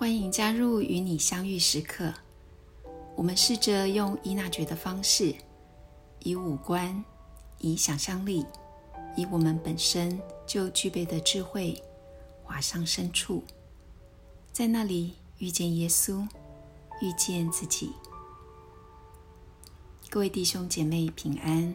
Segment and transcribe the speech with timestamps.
[0.00, 2.10] 欢迎加入与你相遇时刻。
[3.14, 5.34] 我们试着用伊娜觉的方式，
[6.20, 7.04] 以五官，
[7.58, 8.46] 以想象力，
[9.14, 11.78] 以我们本身就具备的智慧，
[12.42, 13.44] 滑向深处，
[14.50, 16.26] 在那里遇见耶稣，
[17.02, 17.92] 遇见自己。
[20.08, 21.74] 各位弟兄姐妹平安。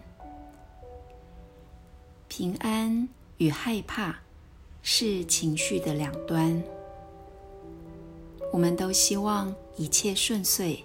[2.27, 4.21] 平安与害怕
[4.81, 6.63] 是情绪的两端。
[8.55, 10.79] 我们都希望一切顺遂，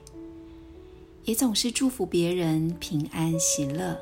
[1.22, 3.96] 也总是祝福别人平安喜乐。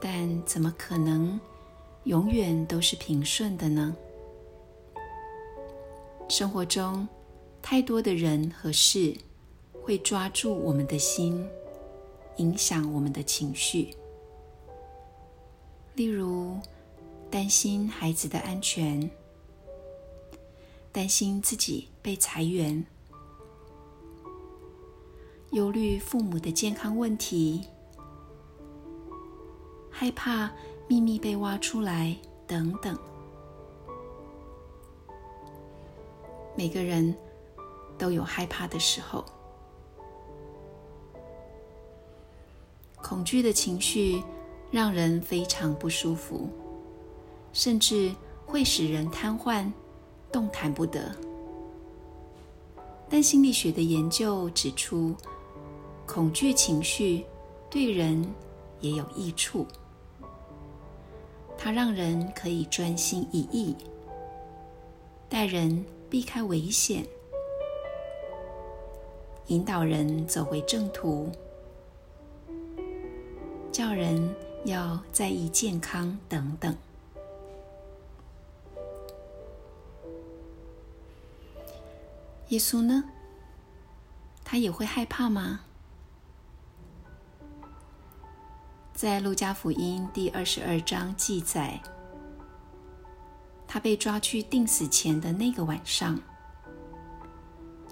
[0.00, 1.40] 但怎么可能
[2.02, 3.94] 永远都是平顺的呢？
[6.28, 7.06] 生活中
[7.62, 9.16] 太多的人和事
[9.80, 11.48] 会抓住我们的心，
[12.38, 13.94] 影响我们的情绪。
[15.94, 16.56] 例如，
[17.30, 19.08] 担心孩子的安全。
[20.92, 22.84] 担心自己被裁员，
[25.52, 27.64] 忧虑父母的健康问题，
[29.90, 30.52] 害怕
[30.86, 32.14] 秘密被挖出来，
[32.46, 32.94] 等等。
[36.54, 37.16] 每个人
[37.96, 39.24] 都有害怕的时候，
[42.96, 44.22] 恐惧的情绪
[44.70, 46.50] 让人非常不舒服，
[47.54, 49.72] 甚至会使人瘫痪。
[50.32, 51.14] 动弹不得，
[53.08, 55.14] 但心理学的研究指出，
[56.06, 57.24] 恐惧情绪
[57.68, 58.26] 对人
[58.80, 59.66] 也有益处。
[61.58, 63.76] 它让人可以专心一意，
[65.28, 67.06] 带人避开危险，
[69.46, 71.30] 引导人走回正途，
[73.70, 74.34] 叫人
[74.64, 76.74] 要在意健康等等。
[82.52, 83.04] 耶稣呢？
[84.44, 85.60] 他也会害怕吗？
[88.92, 91.80] 在路加福音第二十二章记载，
[93.66, 96.20] 他被抓去定死前的那个晚上，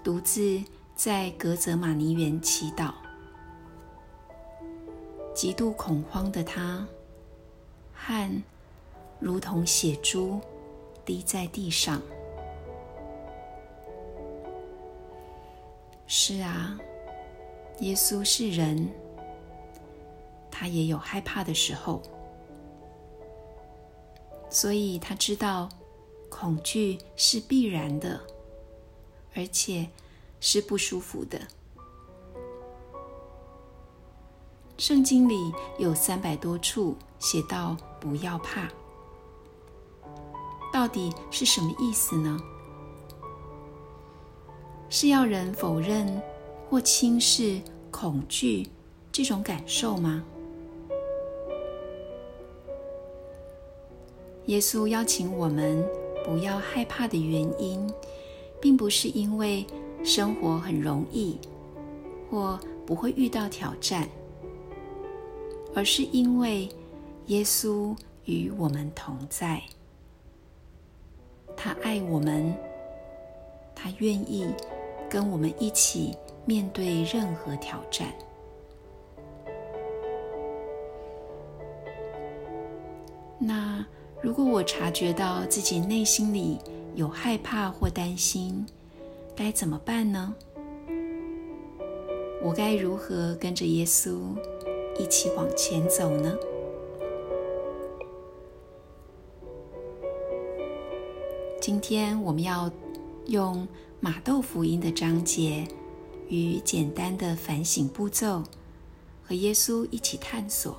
[0.05, 0.63] 独自
[0.95, 2.93] 在格泽马尼园祈祷，
[5.35, 6.87] 极度恐慌的他，
[7.95, 8.43] 汗
[9.19, 10.39] 如同血珠
[11.03, 12.03] 滴在地上。
[16.13, 16.77] 是啊，
[17.79, 18.89] 耶稣是人，
[20.51, 22.03] 他也有害怕的时候，
[24.51, 25.69] 所以他知道
[26.29, 28.21] 恐惧是必然的，
[29.37, 29.89] 而且
[30.41, 31.41] 是不舒服的。
[34.79, 38.69] 圣经里有三百多处写到“不要怕”，
[40.75, 42.37] 到底是什么意思呢？
[44.93, 46.21] 是要人否认
[46.69, 47.61] 或轻视
[47.93, 48.67] 恐惧
[49.13, 50.25] 这种感受吗？
[54.47, 55.87] 耶稣邀请我们
[56.25, 57.89] 不要害怕的原因，
[58.61, 59.65] 并不是因为
[60.03, 61.39] 生活很容易
[62.29, 64.09] 或不会遇到挑战，
[65.73, 66.69] 而是因为
[67.27, 69.63] 耶稣与我们同在，
[71.57, 72.53] 他爱我们，
[73.73, 74.53] 他愿意。
[75.11, 78.15] 跟我们一起面对任何挑战。
[83.37, 83.85] 那
[84.23, 86.59] 如果我察觉到自己内心里
[86.95, 88.65] 有害怕或担心，
[89.35, 90.33] 该怎么办呢？
[92.41, 94.19] 我该如何跟着耶稣
[94.97, 96.39] 一起往前走呢？
[101.61, 102.71] 今天我们要
[103.27, 103.67] 用。
[104.03, 105.69] 马豆福音的章节
[106.31, 108.43] 与简单的反省步骤，
[109.23, 110.79] 和耶稣一起探索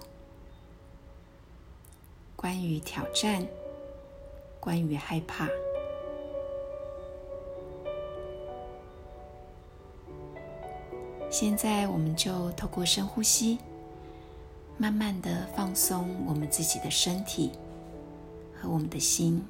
[2.35, 3.45] 关于挑战，
[4.59, 5.47] 关于害怕。
[11.29, 13.59] 现在，我们就透过深呼吸，
[14.79, 17.51] 慢慢的放松我们自己的身体
[18.59, 19.45] 和我们的心。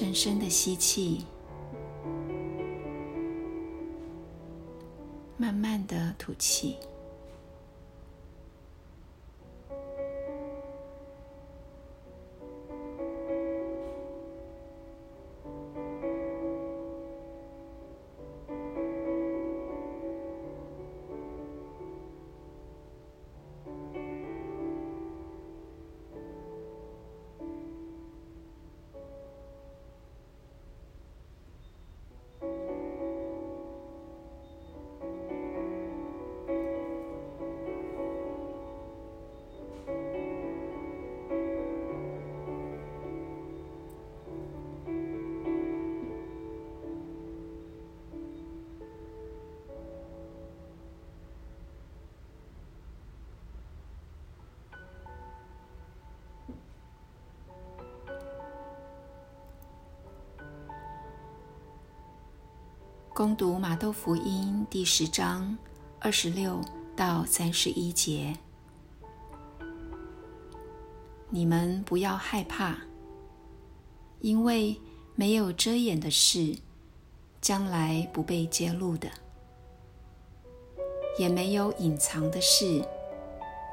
[0.00, 1.26] 深深的吸气，
[5.36, 6.74] 慢慢的吐气。
[63.12, 65.58] 攻读马窦福音第十章
[65.98, 66.60] 二十六
[66.96, 68.34] 到三十一节。
[71.28, 72.76] 你们不要害怕，
[74.20, 74.80] 因为
[75.16, 76.56] 没有遮掩的事，
[77.40, 79.08] 将来不被揭露的；
[81.18, 82.82] 也没有隐藏的事，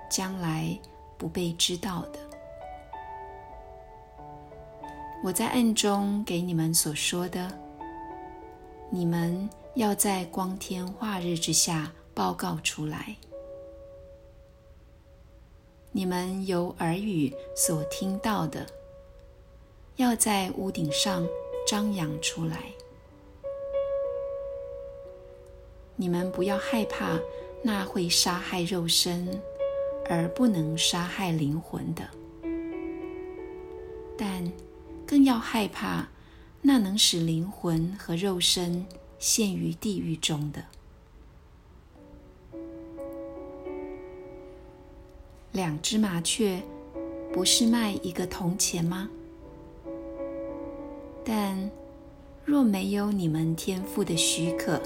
[0.09, 0.77] 将来
[1.15, 2.19] 不被知道的。
[5.23, 7.66] 我在暗中给你们所说的。
[8.89, 13.15] 你们要在光天化日之下报告出来。
[15.91, 18.65] 你们由耳语所听到的，
[19.97, 21.27] 要在屋顶上
[21.67, 22.71] 张扬出来。
[25.95, 27.19] 你们不要害怕
[27.61, 29.41] 那会杀害肉身
[30.07, 32.07] 而不能杀害灵魂的，
[34.17, 34.49] 但
[35.05, 36.07] 更要害怕。
[36.67, 38.85] 那能使灵魂和肉身
[39.19, 40.61] 陷于地狱中的
[45.53, 46.61] 两只麻雀，
[47.31, 49.09] 不是卖一个铜钱吗？
[51.23, 51.71] 但
[52.43, 54.81] 若没有你们天赋的许可，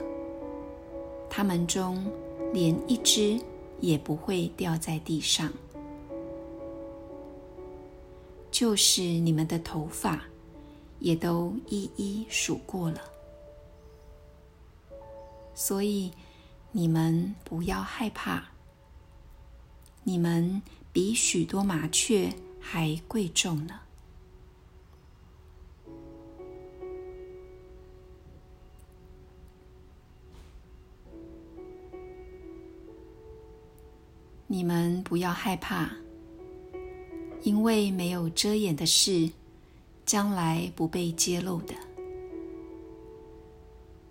[1.32, 2.06] 它们中
[2.54, 3.42] 连一只
[3.80, 5.52] 也不会掉在地上。
[8.52, 10.31] 就是你们的头发。
[11.02, 13.02] 也都一一数过了，
[15.56, 16.12] 所以
[16.72, 18.46] 你们不要害怕。
[20.04, 20.62] 你们
[20.94, 23.80] 比许多麻雀还贵重呢。
[34.48, 35.90] 你们不要害怕，
[37.42, 39.32] 因为没有遮掩的事。
[40.06, 41.74] 将来不被揭露的，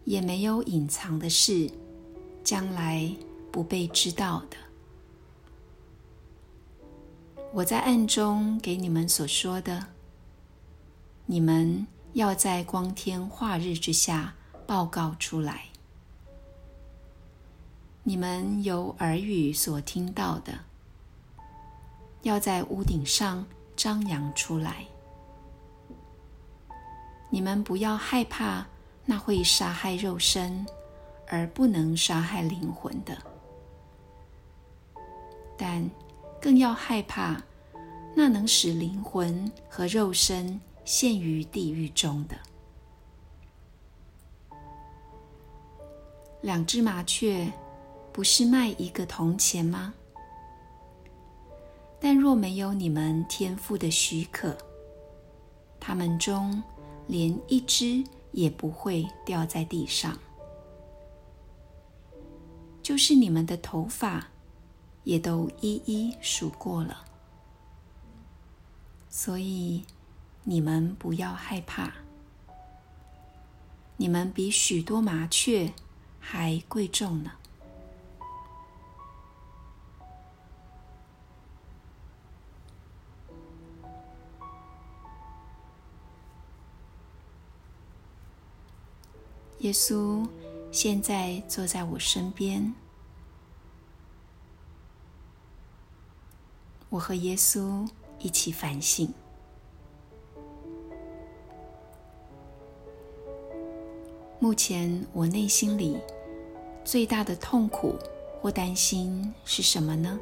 [0.04, 1.70] 也没有隐藏的事；
[2.42, 3.14] 将来
[3.52, 4.56] 不被知道的，
[7.52, 9.88] 我在暗中给你们所说的，
[11.26, 14.34] 你们要在光天化日之下
[14.66, 15.66] 报告出来。
[18.02, 20.60] 你们有耳语所听到的，
[22.22, 23.44] 要在屋顶上
[23.76, 24.86] 张扬出来。
[27.30, 28.66] 你们不要害怕
[29.06, 30.66] 那会杀害肉身
[31.28, 33.16] 而不能杀害灵魂的，
[35.56, 35.88] 但
[36.40, 37.40] 更要害怕
[38.16, 42.36] 那能使灵魂和肉身陷于地狱中的。
[46.42, 47.52] 两只麻雀
[48.12, 49.94] 不是卖一个铜钱吗？
[52.00, 54.56] 但若没有你们天赋的许可，
[55.78, 56.60] 他们中。
[57.10, 60.16] 连一只也不会掉在地上，
[62.80, 64.28] 就是你们的头发，
[65.02, 67.04] 也都一一数过了。
[69.08, 69.84] 所以
[70.44, 71.92] 你们不要害怕，
[73.96, 75.72] 你们比许多麻雀
[76.20, 77.32] 还贵重呢。
[89.60, 90.26] 耶稣
[90.72, 92.74] 现在坐在我身边，
[96.88, 97.86] 我和耶稣
[98.18, 99.12] 一起反省。
[104.38, 105.98] 目前我内心里
[106.82, 107.98] 最大的痛苦
[108.40, 110.18] 或担心是什么呢？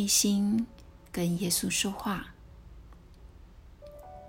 [0.00, 0.66] 内心
[1.12, 2.24] 跟耶稣说话，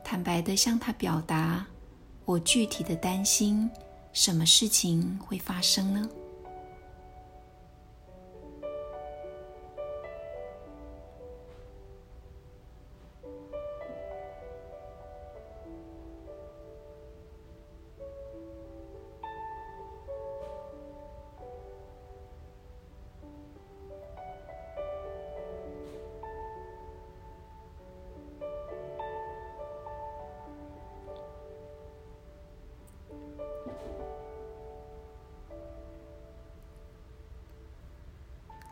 [0.04, 1.66] 坦白的向他表达
[2.26, 3.72] 我具体的担心，
[4.12, 6.10] 什么事情会发生呢？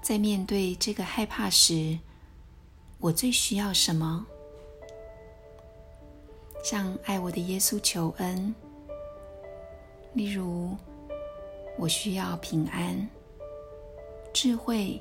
[0.10, 2.00] 在面对这个害怕时，
[2.98, 4.26] 我最需要什么？
[6.64, 8.56] 向爱我的耶稣求恩。
[10.16, 10.76] 例如，
[11.78, 13.08] 我需要平安、
[14.34, 15.00] 智慧、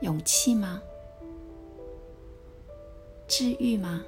[0.00, 0.80] 勇气吗？
[3.26, 4.04] 治愈吗？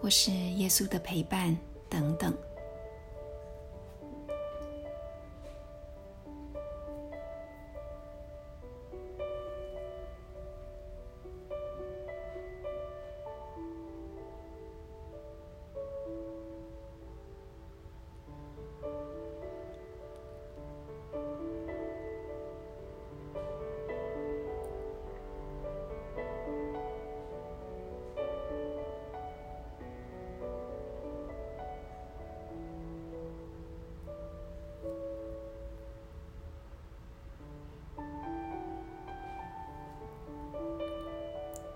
[0.00, 1.56] 或是耶稣的陪伴
[1.88, 2.36] 等等？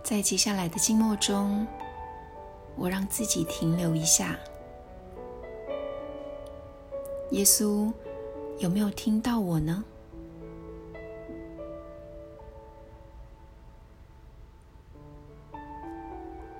[0.02, 1.66] 在接下来的静默中，
[2.76, 4.36] 我让自己停留一下。
[7.30, 7.90] 耶稣
[8.58, 9.82] 有没有听到我呢？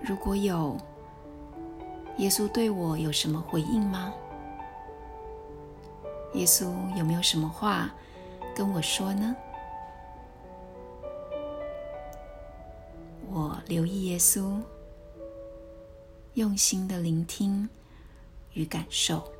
[0.00, 0.76] 如果有，
[2.18, 4.14] 耶稣对我有什么回应吗？
[6.34, 7.90] 耶稣有没有什么话
[8.54, 9.36] 跟我说呢？
[13.66, 14.60] 留意耶稣，
[16.34, 17.68] 用心的聆听
[18.52, 19.31] 与感受。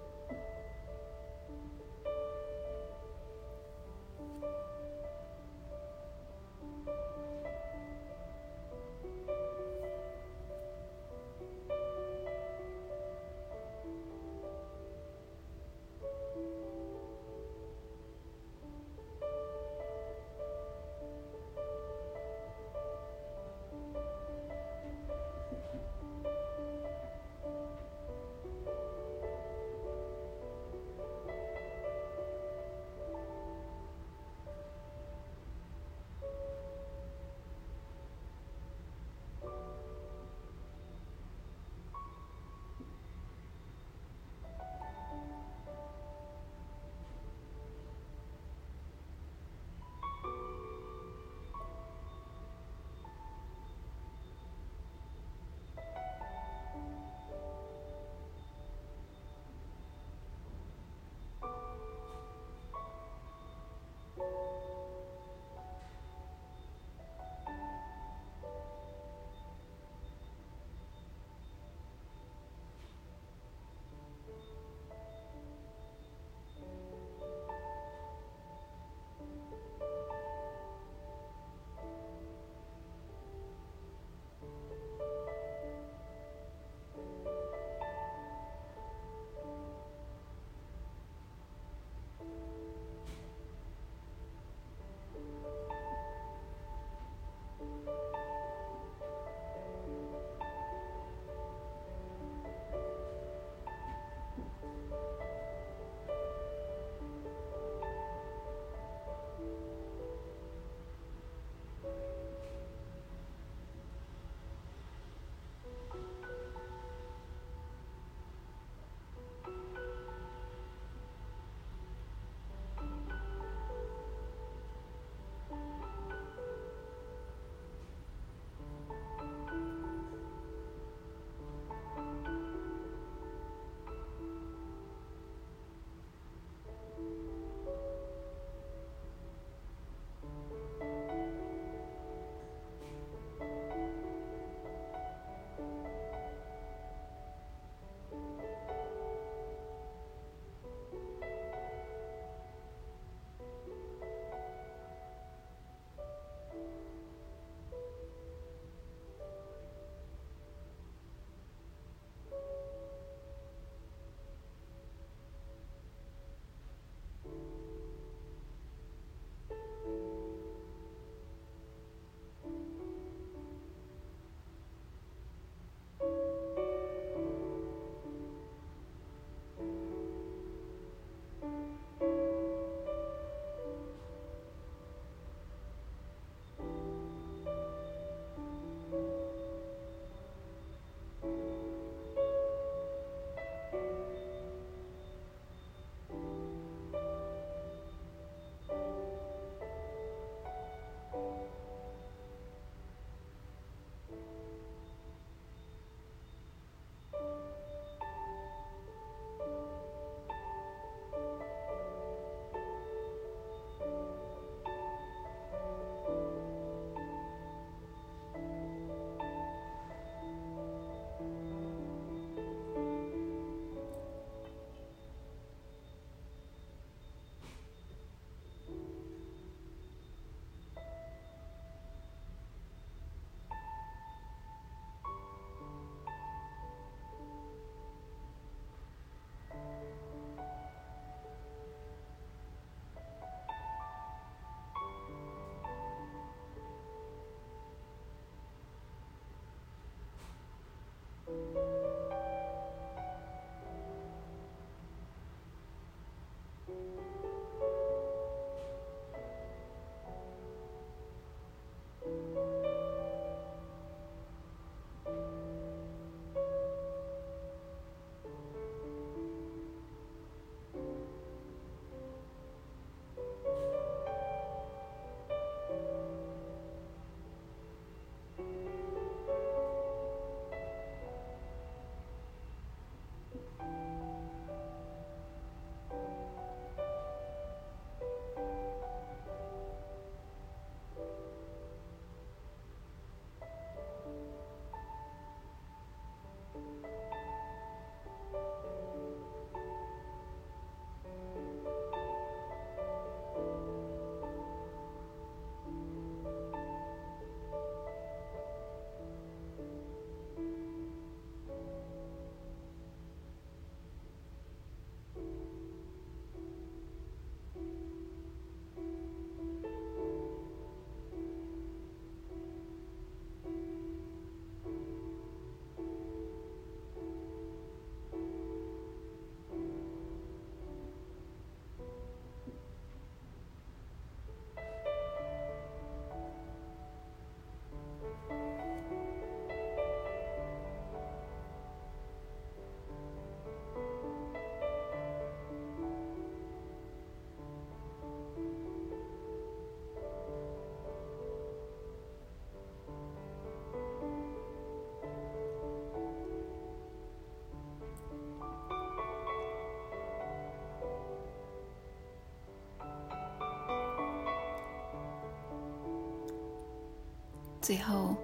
[367.62, 368.16] 最后，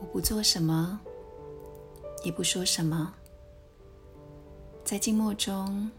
[0.00, 0.98] 我不做什么，
[2.24, 3.14] 也不说什么，
[4.82, 5.90] 在静默中，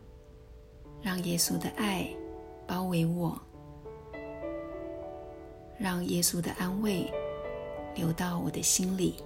[1.00, 2.10] 让耶稣的爱
[2.66, 3.40] 包围我，
[5.78, 7.08] 让耶稣的安慰
[7.94, 9.24] 流到我的心里，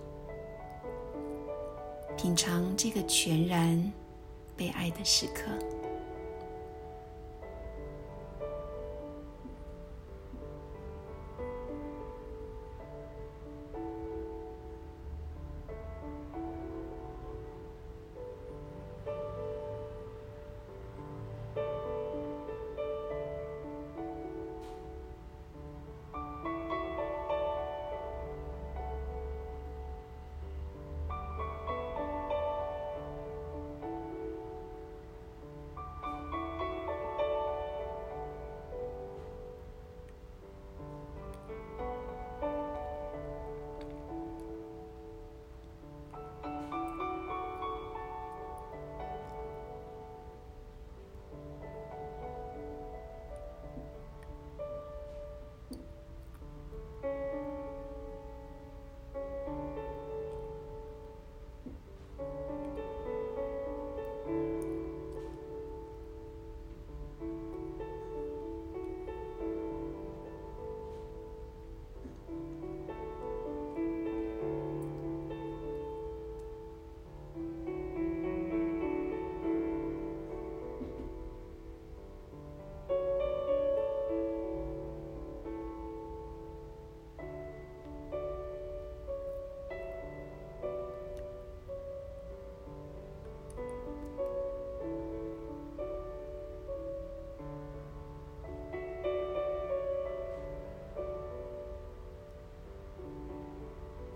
[2.18, 3.92] 品尝这个全然
[4.58, 5.44] 被爱的时刻。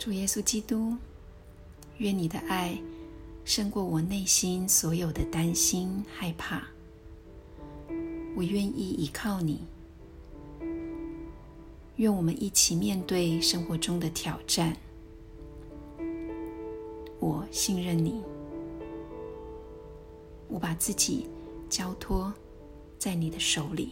[0.08, 0.96] 主耶稣基督，
[1.98, 2.80] 愿你的爱
[3.44, 6.66] 胜过我内心所有的担心、害怕。
[8.34, 9.60] 我愿意依靠你。
[11.98, 14.78] 愿我们一起面对生活中的挑战。
[17.20, 18.24] 我信任你。
[20.48, 21.28] 我把自己
[21.70, 22.34] 交托
[22.98, 23.92] 在你的手里。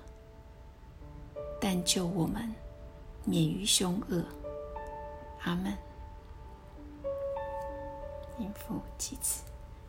[1.63, 2.51] 但救我们
[3.23, 4.25] 免于凶恶，
[5.43, 5.71] 阿门。
[8.39, 9.43] 应父及子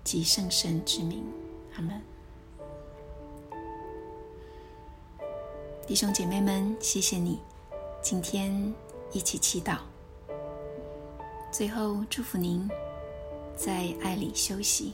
[0.04, 1.24] 及圣神之名，
[1.74, 2.02] 阿门。
[5.86, 7.40] 弟兄姐妹们，谢谢你
[8.02, 8.74] 今天
[9.10, 9.78] 一起祈祷。
[11.50, 12.68] 最后祝福您
[13.56, 14.92] 在爱里休息。